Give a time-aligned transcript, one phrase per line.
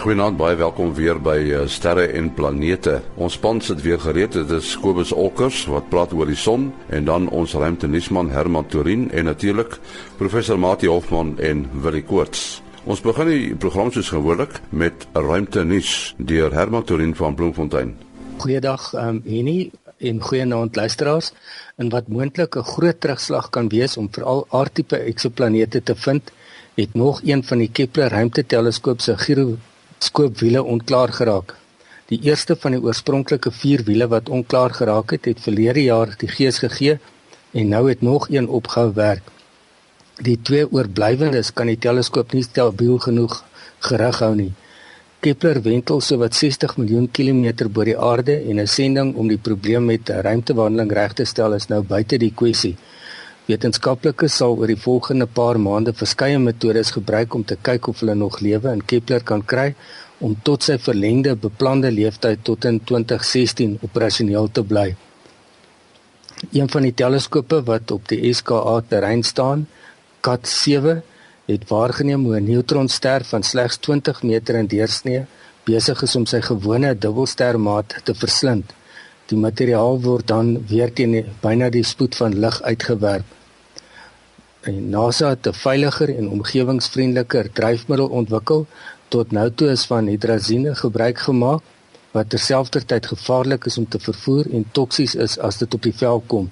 [0.00, 2.94] goeienaand, baie welkom weer by uh, Sterre en Planete.
[3.20, 4.32] Ons span sit weer gereed.
[4.32, 9.10] Dit is Kobus Olkers wat praat oor die son en dan ons ruimtenisman Herman Turin
[9.12, 9.76] en natuurlik
[10.16, 12.62] professor Mati Hofman en Willie Koorts.
[12.88, 17.96] Ons begin die program soos gewoonlik met 'n ruimtenis deur Herman Turin van Bloemfontein.
[18.38, 21.32] Goeiedag, ehm um, Henny en goeienaand luisteraars.
[21.76, 26.32] En wat moontlik 'n groot terugslag kan wees om veral aardtipe eksoplanete te vind,
[26.74, 29.16] het nog een van die Kepler ruimteteleskoop se
[30.00, 31.56] gyroskoopwiele onklaar geraak.
[32.08, 36.28] Die eerste van die oorspronklike 4 wiele wat onklaar geraak het, het verlede jaar die
[36.28, 36.98] gees gegee
[37.52, 39.22] en nou het nog een opgehou werk.
[40.22, 43.44] Die twee oorblywendes kan die teleskoop nie stabiel genoeg
[43.80, 44.52] gerig hou nie.
[45.20, 49.84] Kepler wentel sowat 60 miljoen kilometer bo die aarde en 'n sending om die probleem
[49.84, 52.76] met ruimtewandeling reg te stel is nou buite die kwessie.
[53.50, 58.14] Wetenskaplikes sal oor die volgende paar maande verskeie metodes gebruik om te kyk of hulle
[58.14, 59.72] nog lewe in Kepler kan kry
[60.22, 64.84] om tot sy verlengde beplande lewensduur tot in 2016 operasioneel te bly.
[66.52, 69.66] Een van die teleskope wat op die SKA terrein staan,
[70.26, 71.00] CAT7,
[71.50, 75.26] het waargeneem hoe 'n neutronster van slegs 20 meter in deursnee
[75.64, 78.72] besig is om sy gewone dubbelstermaat te verslind.
[79.26, 83.39] Die materiaal word dan weer teen byna die spoed van lig uitgewerp.
[84.60, 88.66] En NASA het 'n veiliger en omgewingsvriendeliker dryfmiddel ontwikkel.
[89.08, 91.62] Tot nou toe is van hidrazine gebruik gemaak
[92.10, 96.22] wat terselfdertyd gevaarlik is om te vervoer en toksies is as dit op die vel
[96.26, 96.50] kom.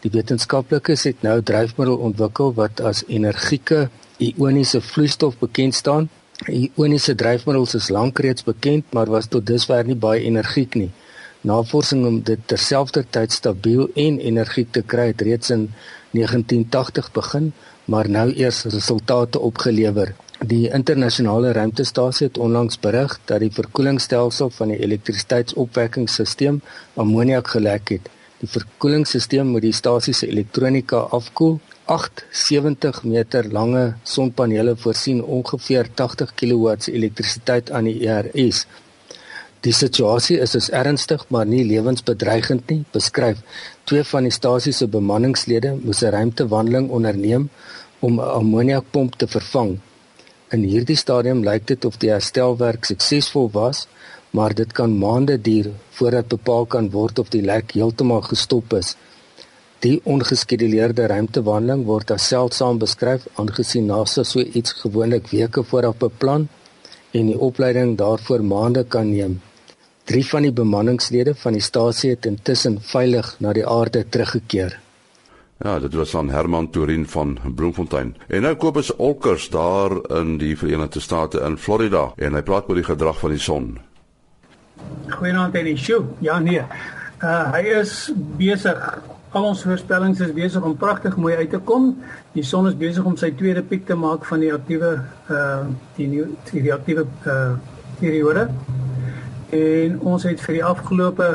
[0.00, 6.08] Die wetenskaplikes het nou dryfmiddel ontwikkel wat as energieke ioniese vloeistof bekend staan.
[6.46, 10.90] Ioniese dryfmiddels is lank reeds bekend, maar was tot dusver nie baie energiek nie.
[11.40, 15.70] Navorsing om dit terselfdertyd stabiel en energiek te kry het reeds in
[16.12, 17.52] 1980 begin,
[17.84, 20.12] maar nou eers resultate opgelewer.
[20.46, 26.60] Die internasionale ruimtestasie het onlangs berig dat die verkoelingsstelsel van die elektrisiteitsopwekkingssisteem
[26.94, 28.12] ammoniak gelek het.
[28.40, 31.58] Die verkoelingsstelsel moet die stasie se elektronika afkoel.
[31.84, 38.66] 8 70 meter lange sonpanele voorsien ongeveer 80 kW elektrisiteit aan die ERS.
[39.60, 43.42] Die situasie is as ernstig maar nie lewensbedreigend nie, beskryf.
[43.84, 47.50] Twee van die stasie se bemanningslede moes 'n ruimtewandeling onderneem
[48.00, 49.72] om 'n ammoniakpomp te vervang.
[50.50, 53.86] In hierdie stadium lyk dit of die herstelwerk suksesvol was,
[54.30, 58.96] maar dit kan maande duur voordat bepaal kan word of die lek heeltemal gestop is.
[59.80, 66.48] Die ongeskeduleerde ruimtewandeling word as seldsaam beskryf aangesien NASA so iets gewoonlik weke vooraf beplan
[67.10, 69.40] en die opleiding daarvoor maande kan neem.
[70.10, 74.72] Drie van die bemanningslede van die stasie het intussen veilig na die aarde teruggekeer.
[75.62, 78.16] Ja, dit was aan Herman Turin van Bloemfontein.
[78.26, 82.66] En nou koop ons Olkers daar in die Verenigde State in Florida en hy praat
[82.66, 83.68] oor die gedrag van die son.
[85.14, 86.02] Goeienaand en sjoe.
[86.26, 86.66] Ja nee.
[87.22, 87.94] Uh hy is
[88.40, 88.82] besig.
[89.30, 91.92] Al ons voorspellings is besig om pragtig mooi uit te kom.
[92.34, 94.96] Die son is besig om sy tweede piek te maak van die aktiewe
[95.30, 95.62] uh
[96.02, 97.54] die nuwe die aktiewe uh
[98.02, 98.48] periode
[99.50, 101.28] en ons het vir die afgelope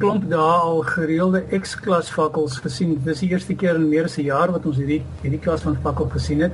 [0.00, 2.94] klomp dae al gereelde X-klas vakkels gesien.
[3.04, 5.76] Dis die eerste keer in meer as 'n jaar wat ons hierdie hierdie klas van
[5.82, 6.52] vakkel gesien het.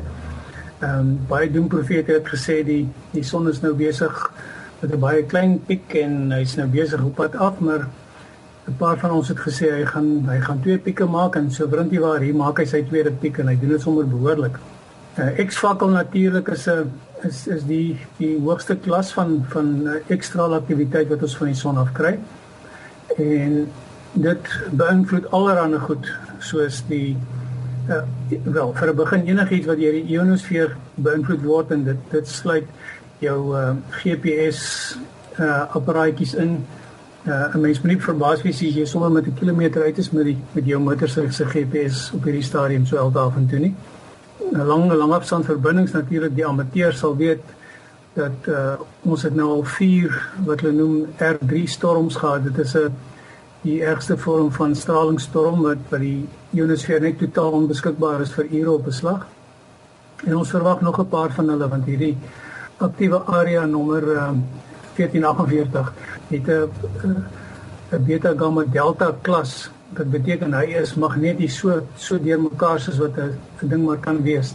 [0.81, 4.33] Ehm um, baie doemprofete het gesê die die son is nou besig
[4.81, 7.89] met 'n baie klein piek en hy's nou besig op pad af, maar
[8.69, 11.69] 'n paar van ons het gesê hy gaan hy gaan twee pieke maak en so
[11.69, 14.59] brintie waar hier maak hy sy tweede piek en hy doen dit sommer behoorlik.
[15.19, 16.91] uh, X-vakkel natuurlik is 'n
[17.25, 21.77] is is die die hoogste klas van van ekstra aktiwiteit wat ons van die son
[21.77, 22.19] af kry.
[23.17, 23.67] En
[24.13, 27.17] dit beïnvloed allerlei goed soos die
[27.89, 28.03] uh,
[28.45, 32.67] wel vir 'n begin enigiets wat deur die ionosfeer beïnvloed word en dit dit sluit
[33.19, 34.97] jou uh, GPS
[35.39, 36.65] uh, apparaatjies in.
[37.27, 40.11] Uh, 'n mens moet nie verbaas wees as jy sommer met 'n kilometer uit is
[40.11, 43.75] met die met jou motor se GPS op hierdie stadium so aldaar van toe nie.
[43.75, 43.96] 'n
[44.53, 47.43] lang lang afstand verbindings natuurlik die amateur sal weet
[48.17, 50.15] dat uh, ons het nou al 4
[50.47, 52.45] wat hulle noem R3 storms gehad.
[52.45, 52.95] Dit is 'n
[53.63, 58.71] die ergste vorm van stralingsstorm wat by die ionosfeer net totaal onbeskikbaar is vir ure
[58.71, 59.27] op beslag.
[60.25, 62.17] En ons verwag nog 'n paar van hulle want hierdie
[62.79, 64.33] aktiewe area nommer uh,
[64.97, 65.93] 1448
[66.29, 67.25] het 'n
[67.93, 73.17] 'n beta gamma delta klas Dit beteken hy is magneties so so deurmekaar soos wat
[73.19, 74.55] 'n ding maar kan wees.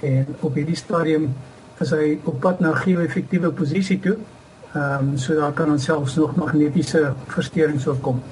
[0.00, 1.34] En op hierdie stadium
[1.80, 4.16] is hy op pad na geo-effektiewe posisie toe.
[4.74, 8.22] Ehm um, so daar kan ons selfs nog magnetiese versteurings voorkom.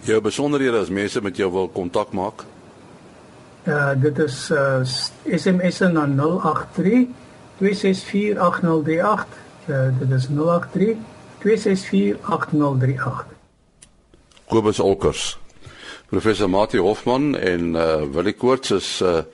[0.00, 2.44] Jou besonderhede as mense met jou wil kontak maak.
[3.64, 4.84] Uh dit is uh
[5.24, 7.06] SMS na 083
[7.58, 9.26] 2648038.
[9.66, 10.96] Uh, dit is 083
[11.38, 13.35] 2648038.
[14.48, 15.38] Kobus Olkers.
[16.06, 19.24] Professor Mati Hofman en uh Willie Koorts is uh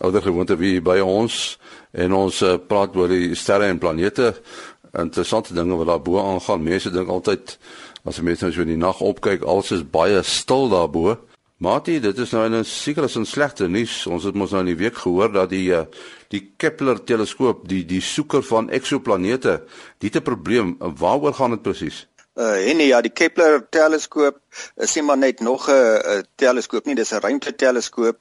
[0.00, 1.58] ouer gewoonte wie by ons
[1.92, 4.30] en ons uh, praat oor die sterre en planete.
[4.96, 6.62] Interessante dinge wat daar bo aangaan.
[6.64, 7.56] Mense dink altyd
[8.08, 11.18] as mense nou so in die nag opkyk, alles is baie stil daarbo.
[11.60, 14.06] Mati, dit is nou 'n seker is 'n slegte nuus.
[14.06, 15.74] Ons het mos nou in die week gehoor dat die
[16.28, 19.62] die Kepler teleskoop, die die soeker van eksoplanete,
[19.98, 20.76] dit 'n probleem.
[20.78, 22.06] Waaroor gaan dit presies?
[22.34, 24.38] Uh en ja, die Kepler teleskoop
[24.76, 28.18] is nie maar net nog 'n teleskoop nie, dis 'n ruimteteleskoop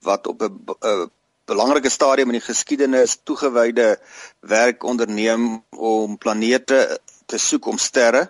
[0.00, 1.10] wat op 'n
[1.44, 3.98] belangrike stadium in die geskiedenis toegewyde
[4.40, 8.28] werk onderneem om planete te soek om sterre.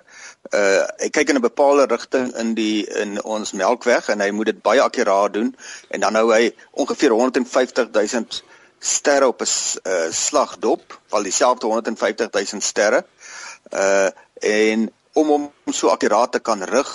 [0.55, 4.53] Uh hy kyk in 'n bepaalde rigting in die in ons Melkweg en hy moet
[4.53, 5.57] dit baie akkuraat doen
[5.91, 8.25] en dan hou hy ongeveer 150 000
[8.79, 13.05] sterre op 'n uh, slagdop, val dieselfde 150 000 sterre.
[13.73, 16.91] Uh en om hom so akkuraat te kan rig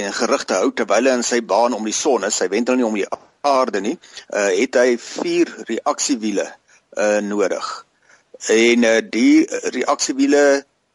[0.00, 2.78] en gerig te hou terwyl hy in sy baan om die son is, hy wendel
[2.78, 3.08] nie om die
[3.44, 3.96] aarde nie,
[4.32, 7.72] uh, het hy vier reaksiewiele uh, nodig.
[8.54, 9.44] En uh, die
[9.74, 10.44] reaksiewiele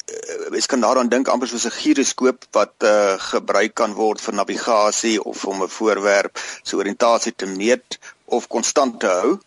[0.10, 5.18] Ek kan daaraan dink amper soos 'n giroskoop wat uh, gebruik kan word vir navigasie
[5.22, 9.38] of om 'n voorwerp se oriëntasie te meet of konstant te hou.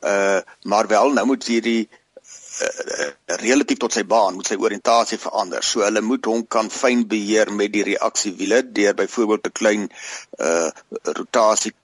[0.00, 1.88] Uh maar wel nou moet hierdie
[2.62, 3.08] uh,
[3.42, 5.64] relatief tot sy baan moet sy oriëntasie verander.
[5.64, 9.88] So hulle moet hom kan fyn beheer met die reaksiewiele deur byvoorbeeld 'n klein
[10.40, 10.70] uh
[11.18, 11.74] rotasie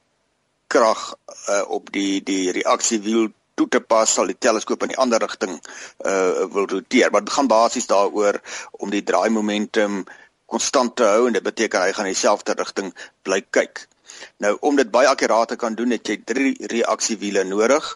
[0.72, 1.14] krag
[1.48, 5.60] uh, op die die reaksiewiel toe te pas sal die teleskoop in die ander rigting
[6.12, 7.10] uh wil roteer.
[7.10, 8.40] Maar dit gaan basies daaroor
[8.72, 10.04] om die draai momentum
[10.46, 12.92] konstant te hou en dit beteken hy gaan dieselfde rigting
[13.22, 13.86] bly kyk.
[14.44, 17.86] Nou om dit baie akkuraat te kan doen, het jy drie reaksiewiele nodig.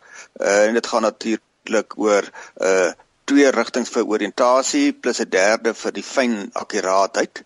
[0.40, 2.24] Uh en dit gaan natuurlik eintlik oor
[2.62, 2.92] uh
[3.26, 7.42] twee rigtings vir oriëntasie plus 'n derde vir die fyn akkuraatheid.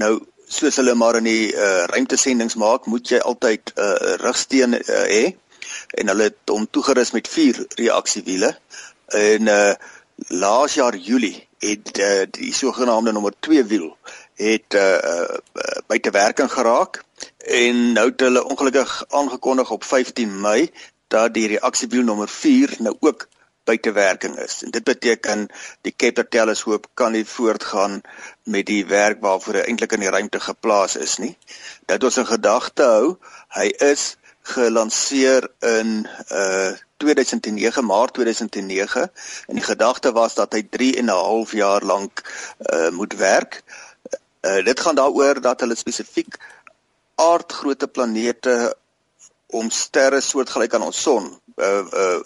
[0.00, 4.74] Nou soos hulle maar in die uh ruimtesendings maak, moet jy altyd 'n uh, rigsteen
[4.74, 5.36] uh, hê
[6.00, 8.56] en hulle het hom toegerus met vier reaksiewiele.
[9.08, 9.74] En uh
[10.28, 13.96] laas jaar Julie het uh, die sogenaamde nommer 2 wiel
[14.34, 15.36] het uh, uh
[15.86, 17.04] buite werking geraak
[17.38, 20.70] en nou het hulle ongelukkig aangekondig op 15 Mei
[21.08, 23.28] dat die reaksiewiel nommer 4 nou ook
[23.64, 24.62] buitewerking is.
[24.62, 25.46] En dit beteken
[25.86, 28.00] die Kepler teleskoop kan nie voortgaan
[28.42, 31.36] met die werk waarvoor hy eintlik in die ruimte geplaas is nie.
[31.86, 33.16] Dit ons in gedagte hou,
[33.56, 36.70] hy is gelanseer in uh
[37.00, 39.02] 2009 Maart 2009
[39.46, 42.20] en die gedagte was dat hy 3 en 'n half jaar lank
[42.60, 43.62] uh moet werk.
[44.44, 46.36] Uh dit gaan daaroor dat hulle spesifiek
[47.14, 48.76] aardgrootte planete
[49.46, 52.20] om sterre soortgelyk aan ons son uh uh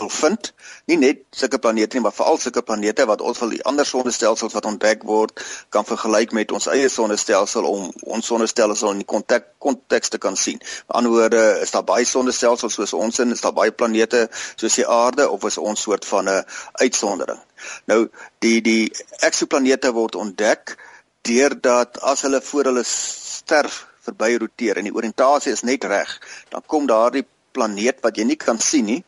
[0.00, 0.50] wil vind.
[0.90, 4.54] Nie net sulke planete nie, maar veral sulke planete wat ons van die ander sonnestelsels
[4.56, 5.42] wat ontdek word
[5.74, 10.60] kan vergelyk met ons eie sonnestelsel om ons sonnestelsel in die konteks te kan sien.
[10.88, 14.26] Aan die ander woorde is daar baie sonnestelsels soos ons in, is daar baie planete
[14.56, 16.44] soos die aarde of is ons soort van 'n
[16.84, 17.40] uitsondering.
[17.86, 18.08] Nou
[18.38, 20.76] die die eksoplanete word ontdek
[21.22, 23.68] deurdat as hulle voor hulle ster
[24.00, 26.08] verby roteer en die oriëntasie is net reg,
[26.48, 29.02] dan kom daardie planeet wat jy nie kan sien nie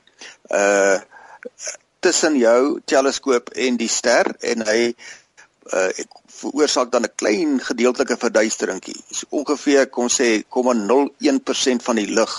[0.50, 1.00] uh
[2.02, 4.94] tussen jou teleskoop en die ster en hy
[5.72, 5.90] uh
[6.42, 8.98] veroorsaak dan 'n klein gedeeltelike verduisteringkie.
[9.10, 12.34] So ongeveer kom sê 0,01% van die lig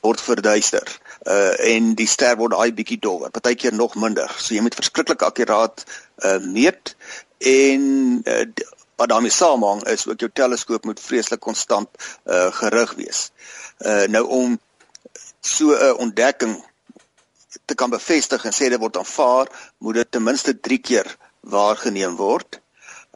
[0.00, 1.00] word verduister.
[1.26, 4.28] Uh en die ster word daai bietjie dowwer, partykeer nog minder.
[4.38, 5.84] So jy moet verskriklik akkuraat
[6.24, 6.96] uh meet
[7.38, 7.82] en
[8.24, 8.44] uh,
[8.96, 11.88] wat daarmee saamhang is ook jou teleskoop moet vreeslik konstant
[12.26, 13.30] uh gerig wees.
[13.78, 14.58] Uh nou om
[15.40, 16.60] so 'n ontdekking
[17.64, 22.16] te kan bevestig en sê dit word aanvaar, moet dit ten minste 3 keer waargeneem
[22.16, 22.60] word.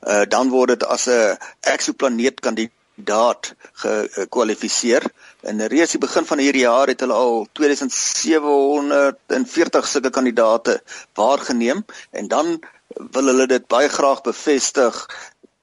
[0.03, 5.03] Uh dan word dit as 'n eksoplaneet kandidaat gekwalifiseer.
[5.43, 10.83] In reeds die begin van hierdie jaar het hulle al 2740 sulke kandidate
[11.15, 12.61] waargeneem en dan
[12.97, 15.09] wil hulle dit baie graag bevestig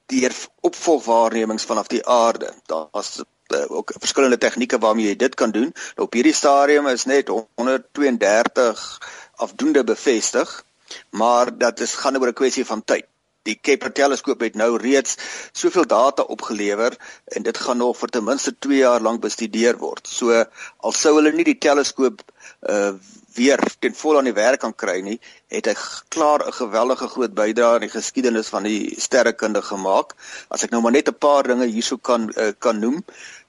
[0.06, 2.52] deur opvolgwaarnemings vanaf die aarde.
[2.66, 3.24] Daar's uh,
[3.68, 5.70] ook verskillende tegnieke waarmee jy dit kan doen.
[5.96, 9.00] Nou op hierdie stadium is net 132
[9.42, 10.64] afdoende bevestig,
[11.10, 13.06] maar dat is gaan oor 'n kwessie van tyd.
[13.42, 15.16] Die Kepler teleskoop het nou reeds
[15.52, 20.06] soveel data opgelewer en dit gaan nog vir ten minste 2 jaar lank bestudeer word.
[20.06, 20.44] So
[20.76, 22.22] al sou hulle nie die teleskoop
[22.60, 22.92] uh
[23.32, 25.18] weer ten volle aan die werk kan kry nie,
[25.48, 25.72] het hy
[26.12, 30.12] klaar 'n geweldige groot bydrae aan die geskiedenis van die sterrekunde gemaak.
[30.48, 33.41] As ek nou maar net 'n paar dinge hierso kan uh, kan noem uh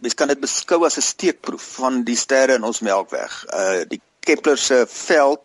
[0.00, 3.44] mens kan dit beskou as 'n steekproef van die sterre in ons Melkweg.
[3.48, 5.40] Uh die Kepler se veld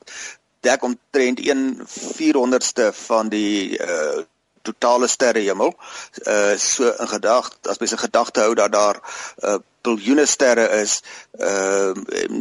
[0.62, 4.24] dek omtrent 1/400ste van die uh
[4.68, 5.74] totale sterrehemel.
[6.26, 9.02] Uh so in gedagte as mens 'n gedagte hou dat daar
[9.44, 11.02] uh biljoene sterre is,
[11.40, 11.94] uh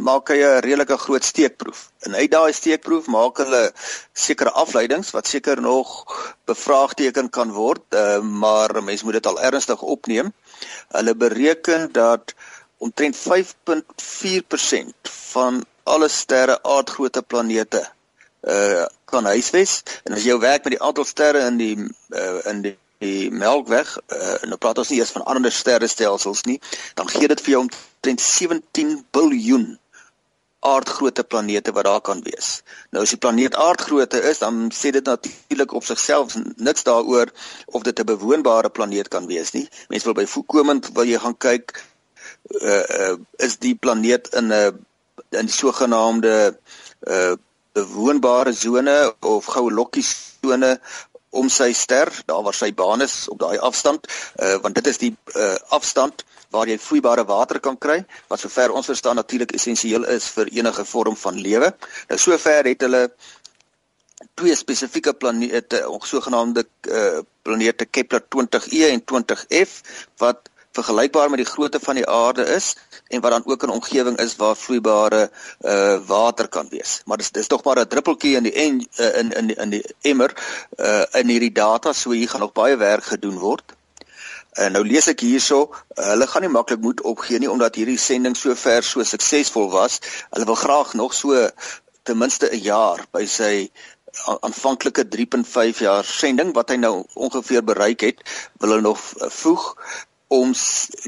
[0.09, 1.91] maak hy 'n redelike groot steekproef.
[1.99, 3.73] En uit daai steekproef maak hulle
[4.13, 5.89] sekere afleidings wat seker nog
[6.45, 10.33] bevraagteken kan word, uh maar mense moet dit al ernstig opneem.
[10.97, 12.35] Hulle bereken dat
[12.77, 17.85] omtrent 5.4% van alle sterre aardgrootte planete
[18.43, 19.83] uh kan huisves.
[20.05, 21.77] En as jy werk met die aantal sterre in die
[22.11, 26.45] uh, in die die Melkweg uh, en nou praat ons nie eers van ander sterrestelsels
[26.49, 26.57] nie
[26.97, 29.67] dan gee dit vir jou omtrent 17 biljoen
[30.67, 32.63] aardgrootte planete wat daar kan wees.
[32.91, 37.33] Nou as die planeet aardgrootte is, dan sê dit natuurlik op sigself niks daaroor
[37.67, 39.69] of dit 'n bewoonbare planeet kan wees nie.
[39.89, 41.85] Mense wil by voorkomend wil jy gaan kyk
[42.63, 44.73] uh, uh is die planeet in 'n uh,
[45.31, 46.59] in die sogenaamde
[47.09, 47.35] uh
[47.77, 50.81] bewoonbare sone of goue lokkie sone
[51.37, 54.09] om sy ster, daar waar sy baan is op daai afstand,
[54.41, 56.25] uh, want dit is die uh, afstand
[56.55, 57.99] waar jy vloeibare water kan kry,
[58.31, 61.73] wat sover ons verstaan natuurlik essensieel is vir enige vorm van lewe.
[62.11, 63.03] Nou sover het hulle
[64.37, 69.81] twee spesifieke planete, sogenaamde uh, planete Kepler 20e en 20f
[70.23, 72.75] wat vergelykbaar met die grootte van die aarde is
[73.09, 75.31] en wat dan ook 'n omgewing is waar vloeibare
[75.73, 77.01] uh water kan wees.
[77.05, 79.85] Maar dis dis tog maar 'n druppeltjie in die en, uh, in in in die
[80.01, 80.31] emmer
[80.77, 83.73] uh in hierdie data so hier gaan nog baie werk gedoen word.
[84.53, 87.99] En nou lees ek hierso, uh, hulle gaan nie maklik moed opgee nie omdat hierdie
[87.99, 90.01] sending so ver so suksesvol was.
[90.31, 91.51] Hulle wil graag nog so
[92.03, 93.71] ten minste 'n jaar by sy
[94.25, 98.23] aanvanklike 3.5 jaar sending wat hy nou ongeveer bereik het,
[98.59, 99.01] wil hulle nog
[99.41, 99.75] voeg
[100.29, 100.55] om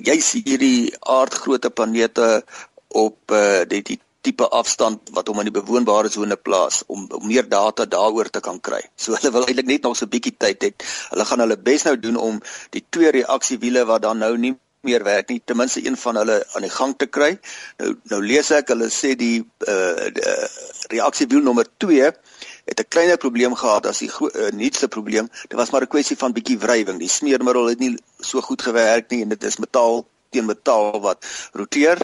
[0.09, 2.43] juis hierdie aardgrootte planete
[2.89, 7.27] op uh, die, die tipe afstand wat hom in die bewoonbare sone plaas om, om
[7.27, 8.81] meer data daaroor te kan kry.
[8.97, 10.71] So hulle wil eintlik net nog so 'n bietjie tyd hê.
[11.11, 15.05] Hulle gaan hulle bes nou doen om die twee reaksiewiele wat dan nou nie meer
[15.05, 17.39] werk nie, ten minste een van hulle aan die gang te kry.
[17.79, 20.11] Nou nou lees ek hulle sê die uh,
[20.95, 22.13] reaksiewiel nommer 2
[22.69, 25.31] het 'n kleiner probleem gehad as die uh, nuutste probleem.
[25.49, 26.99] Dit was maar 'n kwessie van bietjie wrywing.
[26.99, 31.25] Die smeermiddel het nie so goed gewerk nie en dit is metaal teen metaal wat
[31.53, 31.99] roteer.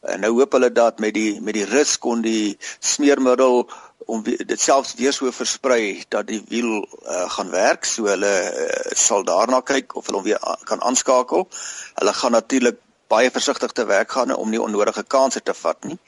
[0.00, 4.60] En nou hoop hulle dat met die met die rus kon die smeermiddel om dit
[4.60, 7.84] selfs weer so versprei dat die wiel uh, gaan werk.
[7.84, 11.48] So hulle uh, sal daarna kyk of hulle hom weer kan aanskakel.
[11.94, 15.98] Hulle gaan natuurlik baie versigtig te werk gaan om nie onnodige kansse te vat nie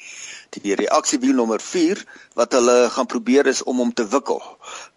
[0.61, 2.02] die reaksiewiel nommer 4
[2.37, 4.42] wat hulle gaan probeer is om hom te wikkel.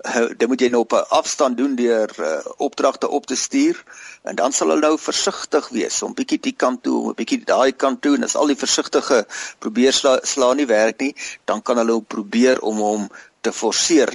[0.04, 3.84] Uh, dit moet jy nou op 'n afstand doen deur uh, opdragte op te stuur
[4.24, 7.72] en dan sal hulle nou versigtig wees om bietjie die kant toe, 'n bietjie daai
[7.72, 9.26] kant toe en as al die versigtige
[9.60, 13.10] probeer sla, sla nie werk nie, dan kan hulle probeer om hom
[13.42, 14.12] te forceer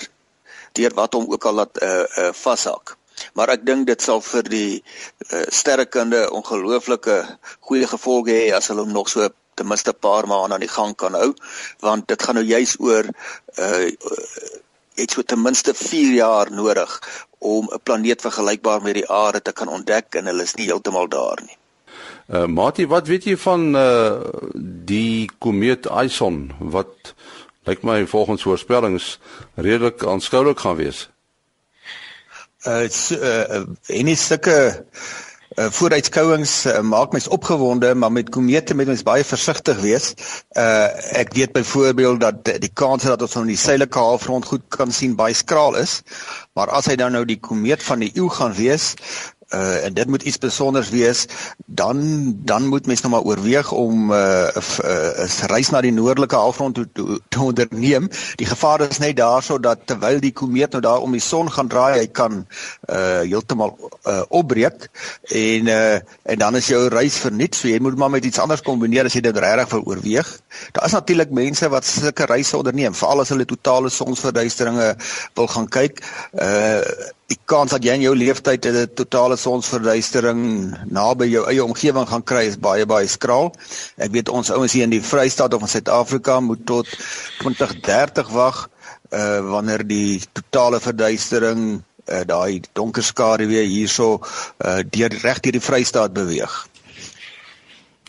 [0.73, 2.97] deur wat hom ook al laat uh, uh, vashak.
[3.35, 4.83] Maar ek dink dit sal vir die
[5.31, 7.17] uh, sterrekunde ongelooflike
[7.61, 9.29] goeie gevolge hê as hulle hom nog so
[9.61, 11.31] ten minste 'n paar maande aan die gang kan hou
[11.85, 13.05] want dit gaan nou juis oor
[13.59, 13.89] uh
[15.01, 17.01] iets wat ten minste 4 jaar nodig
[17.39, 21.09] om 'n planeet vergelykbaar met die aarde te kan ontdek en hulle is nie heeltemal
[21.09, 21.57] daar nie.
[22.29, 24.21] Uh Mati, wat weet jy van uh
[24.93, 27.15] die komeet Ison wat
[27.65, 29.19] lyk my volgens voorspellings
[29.55, 31.09] redelik aanskoulik gaan wees?
[32.67, 34.75] Uh, uh en nie sulke uh,
[35.57, 40.13] vooruitskouings uh, maak mens opgewonde, maar met komete moet mens baie versigtig wees.
[40.55, 40.87] Uh
[41.19, 45.17] ek weet byvoorbeeld dat die kans dat ons aan die suidelike halfrond goed kan sien
[45.19, 46.03] baie skraal is.
[46.55, 48.95] Maar as hy dan nou die komeet van die eeu gaan wees,
[49.55, 51.27] uh, en dit moet iets spesiaals wees,
[51.67, 52.01] dan
[52.45, 54.49] dan moet mens nou maar oorweeg om 'n uh,
[54.85, 58.09] uh, reis na die noordelike halfrond toe te, te onderneem.
[58.37, 61.69] Die gevaar is net daarso dat terwyl die komeet nou daar om die son gaan
[61.69, 62.47] draai, hy kan
[62.91, 63.77] uh heeltemal
[64.07, 64.89] uh, opbreek
[65.23, 67.55] en uh en dan is jou reis verniet.
[67.55, 70.41] So jy moet maar met iets anders kombineer as jy dit regtig wil oorweeg.
[70.73, 74.97] Daar is natuurlik mense wat sulke reise onderneem, veral as hulle totale sonsverduisteringe
[75.35, 76.05] wil gaan kyk.
[76.33, 76.83] Uh
[77.31, 80.41] die kans dat jy in jou lewenstyd 'n totale sonsverduistering
[80.91, 83.53] naby jou eie omgewing gaan kry is baie baie skraal.
[83.99, 86.87] Ek weet ons ouens hier in die Vrystaat of in Suid-Afrika moet tot
[87.43, 88.69] 2030 wag
[89.13, 94.21] uh wanneer die totale verduistering uh daai donker skaduwee hierso
[94.65, 96.67] uh deur reg deur die Vrystaat beweeg.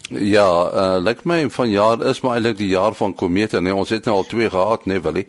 [0.10, 3.90] Ja, uh lyk my van jaar is maar eintlik die jaar van komete, nee, ons
[3.90, 5.28] het nou al twee gehad, nee, Willie.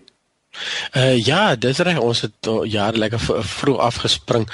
[0.96, 1.98] Uh ja, dis reg.
[1.98, 4.48] Ons het uh, jare lekker vroeg afgespring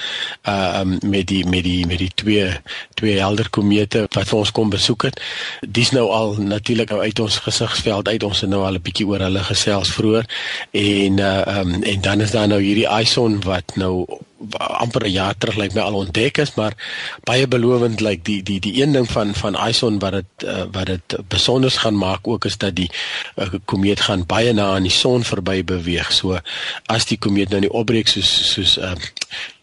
[0.49, 2.53] uh um, met die met die met die twee
[2.95, 5.21] twee helder komete wat ons kom besoek het.
[5.67, 8.23] Dis nou al natuurlik nou uit ons gesigsveld uit.
[8.23, 10.27] Ons het nou al 'n bietjie oor hulle gesels vroeër
[10.71, 14.07] en uh um, en dan is daar nou hierdie Ison wat nou
[14.57, 16.75] amper 'n jaar terug lyk my al ontdek is, maar
[17.25, 20.87] baie belovend lyk die die die een ding van van Ison wat dit uh, wat
[20.87, 22.91] dit besonder gaan maak ook is dat die
[23.37, 26.13] uh, komeet gaan baie na aan die son verby beweeg.
[26.13, 26.39] So
[26.87, 28.95] as die komeet nou nie opbreek soos soos uh,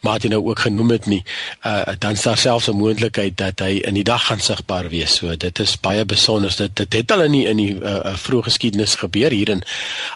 [0.06, 1.24] maar dit nou ook genoem het nie,
[1.66, 5.16] uh, dan staan selfs 'n moontlikheid dat hy in die dag gaan sigbaar wees.
[5.16, 6.54] So dit is baie besonder.
[6.58, 9.64] Dit dit het in die, in die uh, uh, vroeë geskiedenis gebeur hier in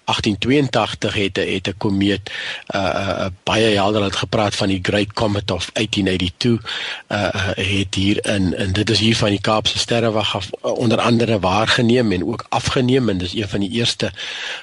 [0.06, 2.32] 1882 het het 'n komeet
[2.76, 6.62] uh, uh, baie helder het gepraat van die Great Comet of 1882
[7.10, 10.72] uh, uh het hier in en dit is hier van die Kaapse Sterrewag af uh,
[10.72, 14.12] onder andere waargeneem en ook afgeneem en dis een van die eerste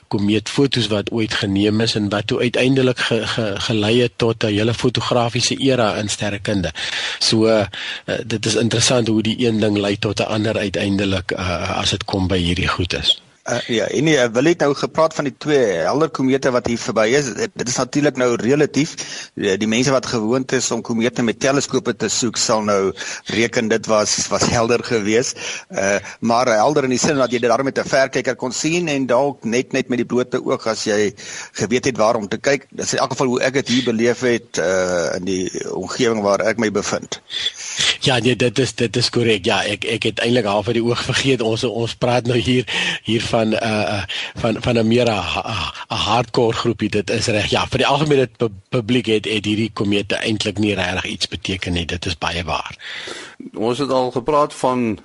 [0.08, 4.46] komeetfoto's wat ooit geneem is en wat toe uiteindelik ge, ge, gelei het tot 'n
[4.46, 6.72] hele fotografie fotografiese era in sterrekunde.
[7.18, 7.64] So uh,
[8.24, 12.04] dit is interessant hoe die een ding lei tot 'n ander uiteindelik uh, as dit
[12.04, 13.20] kom by hierdie goedes.
[13.46, 16.80] Uh, ja, en nee, wil net nou gepraat van die twee helder komete wat hier
[16.82, 17.28] verby is.
[17.38, 18.96] Dit is natuurlik nou relatief.
[19.38, 22.90] Die, die mense wat gewoond is om komete met teleskope te soek, sal nou
[23.30, 25.38] reken dit was was helder geweest.
[25.70, 28.88] Uh maar helder in die sin dat jy dit daarmee met 'n verkyker kon sien
[28.88, 31.14] en dalk net net met die blote oog as jy
[31.52, 32.66] geweet het waar om te kyk.
[32.70, 36.22] Dit is in elk geval hoe ek dit hier beleef het uh in die omgewing
[36.22, 37.22] waar ek my bevind.
[38.00, 39.44] Ja, nee, dit is dit is korrek.
[39.44, 41.40] Ja, ek ek het eintlik half uit die oog vergeet.
[41.40, 42.66] Ons ons praat nou hier
[43.04, 44.02] hier uh
[44.34, 46.90] van van 'n meer 'n hardcore groepie.
[46.90, 47.46] Dit is reg.
[47.46, 48.28] Ja, vir die algemene
[48.68, 51.86] publiek het het hierdie komete eintlik nie regtig iets beteken nie.
[51.86, 52.76] Dit is baie waar.
[53.54, 54.98] Ons het al gepraat van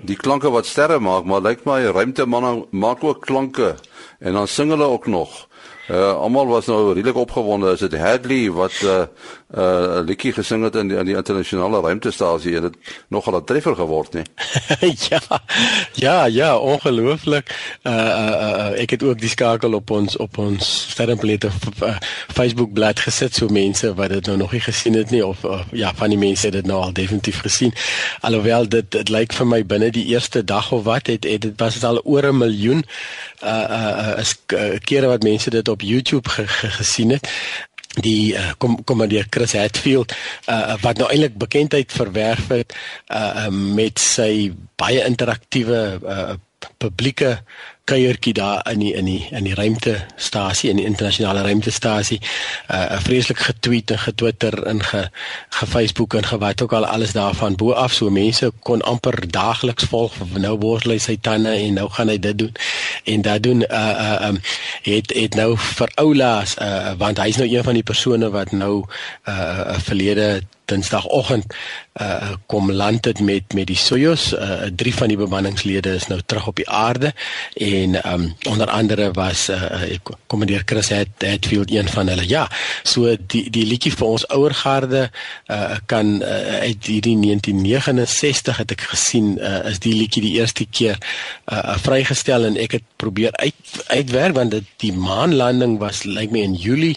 [0.00, 3.74] die klanke wat sterre maak, maar lyk my ruimtemanne maak ook klanke
[4.18, 5.48] en dan sing hulle ook nog.
[5.90, 9.02] Uh almal was nou redelik opgewonde as dit Hadley wat 'n uh,
[9.58, 12.76] uh, liedjie gesing het in die, in die internasionale ruimtestasie en dit
[13.08, 14.24] nogal 'n treffer geword nie.
[15.10, 15.20] ja.
[15.92, 17.78] Ja, ja, ongelooflik.
[17.82, 21.50] Uh, uh uh ek het ook die skakel op ons op ons sterrenplanete
[21.82, 21.96] uh,
[22.32, 25.60] Facebook bladsy gesit so mense wat dit nou nog nie gesien het nie of uh,
[25.72, 27.74] ja, van die mense het dit nou al definitief gesien.
[28.20, 31.54] Alhoewel dit dit lyk vir my binne die eerste dag of wat het, het dit
[31.56, 32.84] was dit al oor 'n miljoen
[33.42, 37.28] uh uh is uh, kere wat mense dit op YouTube ge, ge, gesien het.
[38.00, 40.12] Die uh, kom kommandeur Chris Hatfield
[40.46, 42.74] uh, wat nou eintlik bekendheid verwerf het
[43.10, 46.36] uh, met sy baie interaktiewe uh,
[46.78, 47.40] publieke
[47.90, 53.02] kuiertjie daar in die in die in die ruimtestasie in die internasionale ruimtestasie uh, 'n
[53.06, 55.08] vreeslik getweet en getwitter en ge
[55.48, 57.56] gefacebook en gewat ook al alles daarvan.
[57.56, 61.88] Bo af so mense kon amper daagliks volg nou word hy sy tande en nou
[61.90, 62.54] gaan hy dit doen.
[63.04, 64.40] En dat doen uh uh um,
[64.82, 68.84] het het nou vir oulaas uh, want hy's nou een van die persone wat nou
[69.28, 71.54] uh verlede Dinsdagoggend
[72.00, 74.30] uh kom land dit met met die Soyuz.
[74.32, 77.12] Uh drie van die bemanningslede is nou terug op die aarde
[77.54, 82.28] en um onder andere was uh kommandeur Chris Hatfield een van hulle.
[82.28, 82.48] Ja
[82.82, 85.08] so die die liedjie vir ons ouer garde
[85.50, 90.66] uh kan uh, uit hierdie 1969 het ek gesien uh is die liedjie die eerste
[90.70, 90.98] keer
[91.52, 96.32] uh vrygestel en ek het probeer uit uitwerk want dit die maanlanding was lyk like
[96.32, 96.96] my in Julie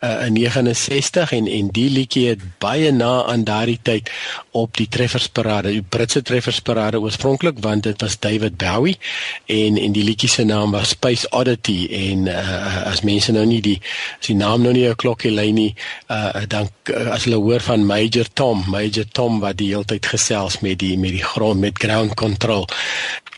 [0.00, 4.10] uh, in 69 en en die liedjie het baie na aan daardie tyd
[4.50, 8.98] op die treffersparade, die Britse treffersparade oorspronklik want dit was David Bowie
[9.46, 13.60] en en die liedjie se naam was Space Oddity en uh, as mense nou nie
[13.64, 13.78] die
[14.18, 15.74] as die naam nou nie 'n klokkie lei nie,
[16.08, 16.68] uh, dan
[17.10, 20.98] as hulle hoor van Major Tom, Major Tom wat die hele tyd gesels met die
[20.98, 22.66] met die grond met ground control.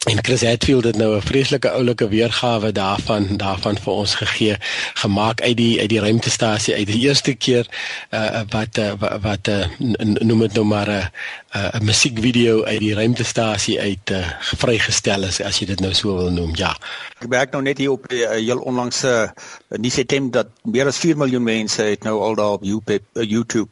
[0.02, 4.56] En Chris Hatfield het nou 'n vreeslike oulike weergawe daarvan daarvan vir ons gegee
[4.94, 7.66] gemaak uit die uit die ruimtestasie uit die eerste keer
[8.10, 11.08] uh, wat uh, wat uh, noem dit nou maar 'n
[11.56, 16.16] uh, 'n musiekvideo uit die ruimtestasie uit uh, vrygestel is as jy dit nou so
[16.16, 16.74] wil noem ja
[17.20, 20.86] ek werk nou net hier op die uh, heel onlangse uh, nuus item dat meer
[20.86, 23.70] as 4 miljoen mense het nou al daar op YouTube, uh, YouTube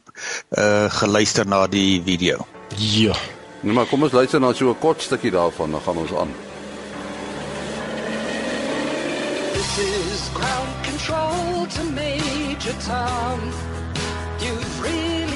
[0.57, 3.15] uh, geluister na die video ja
[3.63, 6.31] Nee, maar kom ons luister na so 'n kort stukkie daarvan, dan gaan ons aan.
[9.53, 13.39] This is ground control to Major Tom.
[14.39, 15.30] You've really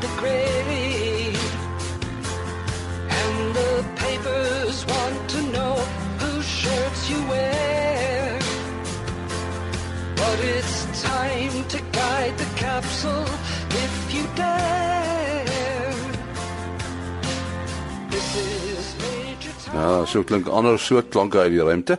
[0.00, 1.38] the grade.
[3.20, 5.74] And the papers want to know
[6.20, 8.38] whose shirts you wear.
[10.16, 13.28] But it's time to guide the capsule
[13.84, 14.78] if you dare.
[19.72, 20.48] Ja, so klink
[21.10, 21.98] klanke uit die ruimte.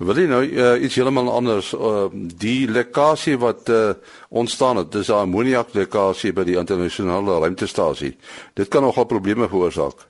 [0.00, 2.06] Wil jy nou uh, iets heeltemal anders uh,
[2.40, 3.90] die lekkasie wat uh,
[4.32, 8.16] ontstaan het, dis 'n ammoniak lekkasie by die internasionale ruimtestasie.
[8.56, 10.08] Dit kan nogal probleme veroorsaak.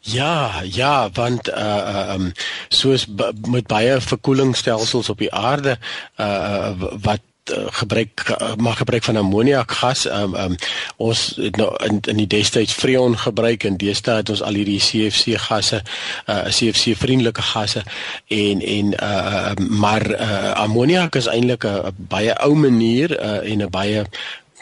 [0.00, 2.32] Ja, ja, want uh um
[2.68, 3.06] soos
[3.48, 5.78] met baie verkoelingsstelsels op die aarde
[6.18, 10.04] uh wat uh, gebruik uh, maak gebruik van ammoniak gas.
[10.06, 10.54] Um, um
[10.96, 14.80] ons het nou in in die destyds freon gebruik en deesdae het ons al hierdie
[14.80, 15.82] CFC gasse,
[16.26, 17.82] uh CFC vriendelike gasse
[18.28, 23.70] en en uh maar uh ammoniak is eintlik 'n baie ou manier uh en 'n
[23.70, 24.04] baie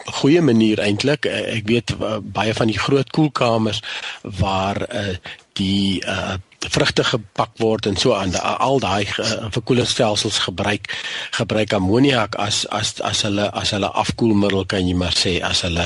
[0.05, 3.81] goeie manier eintlik ek weet baie van die groot koelkamers
[4.21, 5.15] waar uh,
[5.53, 6.35] die uh
[6.69, 8.33] vrugte gepak word en so aan.
[8.41, 10.89] Al daai uh, verkoelingsstelsels gebruik
[11.31, 15.85] gebruik ammoniak as as as hulle as hulle afkoelmiddel kan jy maar sê as hulle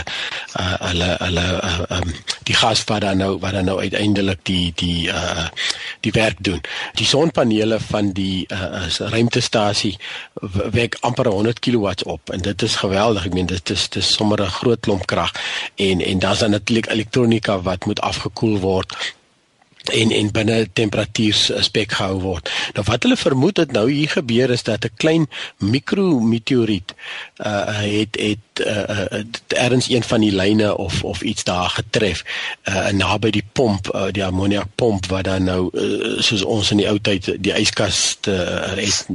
[0.59, 2.13] uh, hulle hulle uh, um,
[2.49, 5.47] die gas wat dan nou wat dan nou uiteindelik die die uh,
[6.05, 6.61] die werk doen.
[6.99, 9.95] Die sonpanele van die uh, ruimtestasie
[10.77, 13.25] wek amper 100 kW op en dit is geweldig.
[13.29, 15.33] Ek meen dit is dis sommer 'n groot klomp krag
[15.75, 18.95] en en daar's dan natuurlik elektronika wat moet afgekoel word
[19.89, 22.49] en en binne temperatuur spek gehou word.
[22.73, 26.93] Nou wat hulle vermoed het nou hier gebeur is dat 'n klein mikrometeoriet
[27.37, 32.23] uh het het uh, uh erns een van die lyne of of iets daar getref
[32.69, 36.89] uh naby die pomp uh, die ammoniakpomp wat dan nou uh, soos ons in die
[36.89, 39.05] ou tyd die yskas uh, het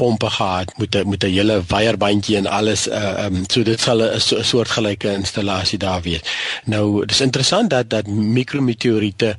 [0.00, 4.20] pompe gehad met met 'n hele weierbandjie en alles uh um, so dit sal 'n
[4.20, 6.20] so, soortgelyke installasie daar wees.
[6.64, 9.36] Nou dis interessant dat dat mikrometeoriete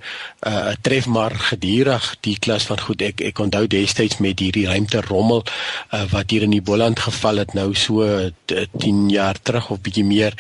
[0.48, 5.02] uh tref maar gedurig die klas van goed ek ek onthou destyds met hierdie ruimte
[5.02, 5.44] rommel
[5.94, 8.30] uh, wat hier in die Boland geval het nou so
[8.78, 10.34] 10 jaar terug of bietjie meer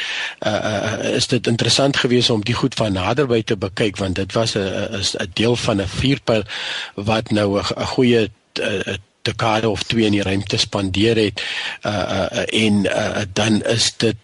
[0.48, 4.34] uh, uh is dit interessant geweest om die goed van naderby te bekyk want dit
[4.40, 6.44] was 'n 'n deel van 'n vuurpyl
[6.96, 11.42] wat nou 'n goeie uh, dekade of twee in die ruimte spandeer het.
[11.86, 14.16] Uh, uh en uh, dan is dit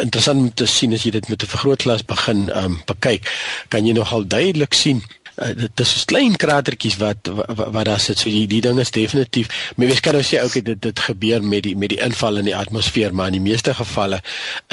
[0.00, 3.30] interessant om te sien as jy dit met 'n vergrootglas begin um bekyk.
[3.68, 5.02] Kan jy nogal duidelik sien
[5.42, 8.90] uh, dit is klein kratertjies wat wat, wat daar sit so die, die ding is
[8.90, 12.40] definitief maar jy kan nou sê okay dit dit gebeur met die met die inval
[12.42, 14.20] in die atmosfeer maar in die meeste gevalle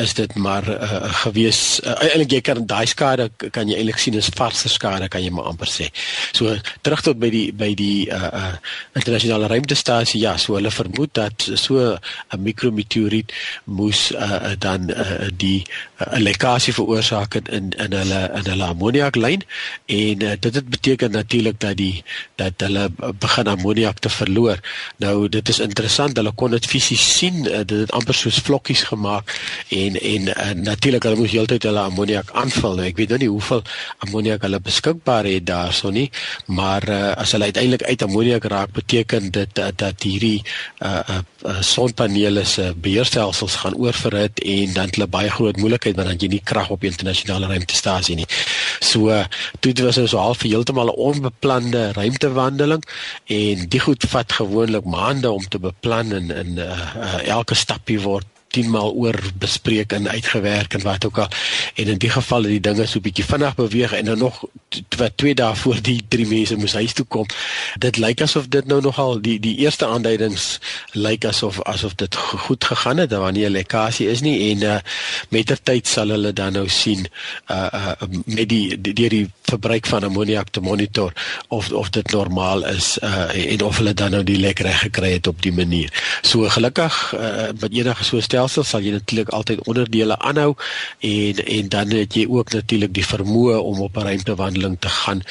[0.01, 4.17] is dit maar uh, gewees uh, eintlik jy kan daai skade kan jy eintlik sien
[4.19, 5.89] as varse skade kan jy maar amper sê.
[6.35, 8.53] So terug tot by die by die uh, uh,
[8.99, 13.33] internasionale ruimtestasie ja so hulle vermoed dat so 'n mikrometeoriet
[13.65, 15.63] moes uh, dan uh, die
[15.99, 19.43] uh, lekkasie veroorsaak in in hulle in hulle ammoniaklyn
[19.85, 22.03] en uh, dit dit beteken natuurlik dat die
[22.39, 22.89] dat hulle
[23.19, 24.59] begin ammoniak te verloor.
[25.03, 28.85] Nou dit is interessant, hulle kon dit fisies sien, uh, dit het amper soos vlokkies
[28.91, 29.33] gemaak
[29.69, 32.77] en en uh, natuurlik hulle moes heeltyd hulle ammoniak aanvul.
[32.79, 33.63] Nou, ek weet nou nie hoeveel
[34.07, 36.09] ammoniak hulle beskikbaar het daarso nie,
[36.45, 40.41] maar uh, as hulle uiteindelik uit ammoniak raak, beteken dit uh, dat hierdie
[40.83, 46.09] uh, uh, uh, sonpanele se beheerstelsels gaan oorverhit en dan hulle baie groot moeilikheid want
[46.11, 48.27] dan jy nie krag op die internasionale ruimtestasie nie.
[48.79, 49.11] So
[49.59, 52.83] toe dit was so half heeltemal 'n onbeplande ruimtewandeling
[53.27, 57.99] en die goed vat gewoonlik maande om te beplan en in uh, uh, elke stapie
[57.99, 61.29] word 10 maal oor bespreek en uitgewerk en wat ook al.
[61.75, 64.43] En in die geval het die dinge so 'n bietjie vinnig beweeg en dan nog
[64.97, 67.25] wat twee dae voor die drie mense moes huis toe kom.
[67.77, 70.59] Dit lyk asof dit nou nogal die die eerste aanduidings
[70.91, 74.77] lyk asof asof dit goed gegaan het, daar nie 'n lekkasie is nie en uh,
[75.29, 77.07] met ter tyd sal hulle dan nou sien
[77.51, 77.91] uh uh
[78.25, 81.13] met die deur die verbruik van ammoniak te monitor
[81.47, 85.11] of of dit normaal is uh en of hulle dan nou die lek reg gekry
[85.13, 86.19] het op die manier.
[86.21, 90.53] So gelukkig uh met enige so stel stelsel sal jy natuurlik altyd onderdele aanhou
[90.99, 95.21] en en dan het jy ook natuurlik die vermoë om op 'n ruimtewandeling te gaan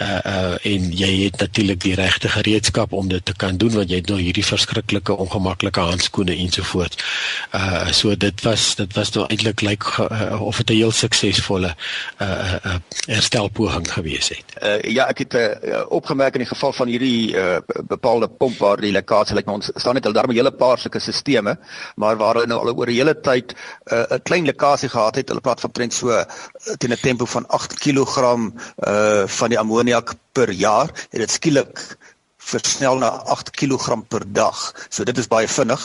[0.00, 3.90] uh uh en jy het natuurlik die regte gereedskap om dit te kan doen want
[3.90, 6.96] jy het nou hierdie verskriklike ongemaklike handskoene ensovoorts.
[7.54, 10.92] Uh so dit was dit was nou eintlik lyk like, uh, of dit 'n heel
[10.92, 11.74] suksesvolle
[12.20, 14.44] uh uh herstelpoging gewees het.
[14.62, 17.56] Uh ja, ek het uh, opgemerk in die geval van hierdie uh
[17.86, 20.78] bepaalde pomp waar die lekkasie lyk like, ons staan net al daarmee 'n hele paar
[20.78, 21.10] sulke stelsels
[21.94, 25.28] maar waar hulle nou al oor 'n hele tyd 'n uh, klein lekkasie gehad het.
[25.28, 26.24] Hulle praat van trend so uh,
[26.78, 31.78] teen 'n tempo van 8 kg uh van die ammoniak per jaar en dit skielik
[32.42, 34.58] versnel na 8 kg per dag.
[34.90, 35.84] So dit is baie vinnig.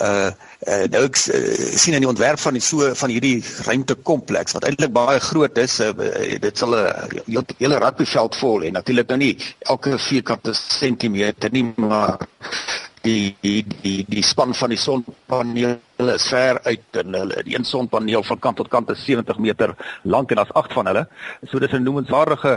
[0.00, 0.30] Uh,
[0.70, 1.40] uh nou ek uh,
[1.78, 5.78] sien in die ontwerp van die so van hierdie ruimtekompleks wat eintlik baie groot is,
[5.84, 5.92] uh,
[6.46, 9.34] dit sal 'n uh, hele rugbyveld vol en natuurlik nou nie
[9.66, 12.26] elke vierkante sentimeter nie, maar
[13.06, 17.66] die die die die span van die sonpanele is ver uit en hulle die een
[17.68, 21.06] sonpaneel van kant tot kant is 70 meter lank en daar's 8 van hulle.
[21.50, 22.52] So dis 'n noemenswaardige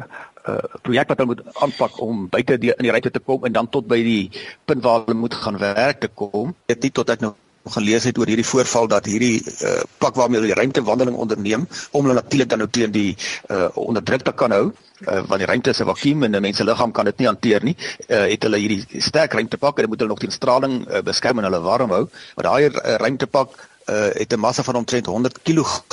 [0.50, 3.54] uh, projek wat hulle moet aanpak om buite die in die ruimte te kom en
[3.54, 4.32] dan tot by die
[4.66, 6.56] punt waar hulle moet gaan werk te kom.
[6.66, 7.34] Dit nie tot ek nou
[7.70, 12.06] gelees het oor hierdie voorval dat hierdie uh, pak waarmee hulle die ruimtewandeling onderneem om
[12.06, 13.18] hulle natuurlik dan nou teen die
[13.50, 14.72] uh, onderdruk te kan hou
[15.08, 17.28] uh, want die ruimte is 'n vakuum en 'n mens se liggaam kan dit nie
[17.28, 17.76] hanteer nie.
[18.08, 21.44] Uh, het hulle hierdie sterk ruimtepak en moet hulle nog teen straling uh, beskerm en
[21.44, 22.10] hulle warm hou.
[22.36, 25.84] Maar daai uh, ruimtepak uh, het 'n massa van omtrent 100 kg.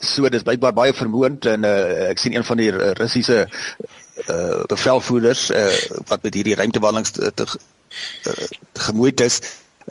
[0.00, 3.48] So dis blykbaar baie vermoënd en uh, ek sien een van die Russiese
[4.28, 5.66] uh, bevelvoerders uh,
[6.06, 7.44] wat met hierdie ruimtewandelings te, te,
[8.22, 9.40] te, gemoeid is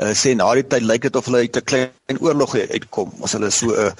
[0.01, 3.33] uh, sê na die tyd lyk dit of hulle uit 'n klein oorlog uitkom as
[3.33, 3.91] hulle so 'n uh,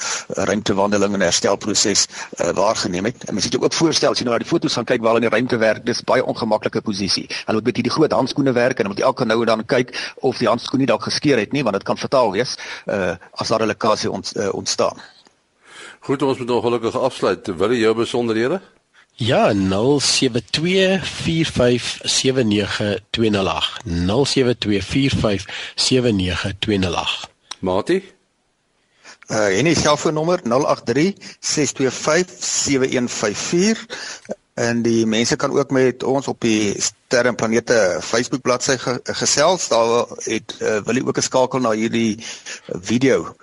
[0.50, 2.08] ruimtewandeling en herstelproses
[2.40, 3.24] uh, waargeneem het.
[3.28, 5.14] En mens moet jou ook voorstel as jy nou na die foto's gaan kyk waar
[5.14, 7.28] hulle in die ruimte werk, dis baie ongemaklike posisie.
[7.46, 10.38] Hulle moet met hierdie groot handskoene werk en moet elke nou en dan kyk of
[10.38, 13.62] die handskoen nie dalk geskeur het nie, want dit kan fataal wees uh, as daar
[13.62, 15.02] 'n lekkasie ont, uh, ontstaan.
[16.00, 17.48] Goed, ons moet ongelukkig afsluit.
[17.58, 18.62] Wil jy jou besonderhede?
[19.18, 19.58] Ja, 0724579208.
[23.86, 23.92] 0724579208.
[27.60, 28.14] Mati?
[29.28, 30.48] Uh en die selfoonnommer 0836257154
[34.54, 39.00] en die mense kan ook met ons op die Sterre en Planete Facebook bladsy ge
[39.04, 39.68] gesels.
[39.68, 42.24] Daar het uh, wil jy ook 'n skakel na hierdie
[42.68, 43.36] video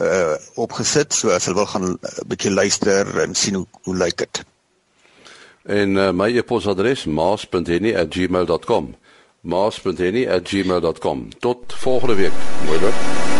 [0.00, 3.96] uh opgesit so as hulle wil gaan 'n uh, bietjie luister en sien hoe hoe
[3.96, 4.44] lyk dit.
[5.66, 8.94] En uh, my e-posadres maas.henny@gmail.com.
[9.40, 11.28] maas.henny@gmail.com.
[11.38, 12.32] Tot volgende week.
[12.66, 13.35] Mooi.